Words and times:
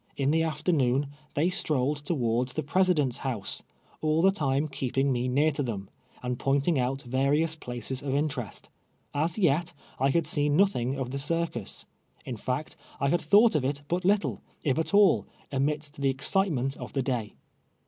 In 0.17 0.31
the 0.31 0.41
afternoon, 0.41 1.09
they 1.35 1.51
strolled 1.51 1.97
towards 1.97 2.53
the 2.53 2.63
Presi 2.63 2.95
dent's 2.95 3.19
House, 3.19 3.61
all 4.01 4.23
the 4.23 4.31
time 4.31 4.67
keeping 4.67 5.11
me 5.11 5.27
near 5.27 5.51
to 5.51 5.61
them, 5.61 5.91
and 6.23 6.39
pointing 6.39 6.79
out 6.79 7.03
various 7.03 7.53
places 7.55 8.01
of 8.01 8.15
interest. 8.15 8.71
As 9.13 9.37
yet, 9.37 9.73
I 9.99 10.09
had 10.09 10.25
seen 10.25 10.57
nothing 10.57 10.95
of 10.97 11.11
the 11.11 11.19
circus. 11.19 11.85
In 12.25 12.35
fact, 12.35 12.75
1 12.97 13.11
had 13.11 13.21
thought 13.21 13.53
of 13.53 13.63
it 13.63 13.83
but 13.87 14.03
little, 14.03 14.41
if 14.63 14.79
at 14.79 14.91
all, 14.95 15.27
amidst 15.51 16.01
the 16.01 16.09
excite 16.09 16.51
ment 16.51 16.75
of 16.77 16.93
the 16.93 17.03
day. 17.03 17.35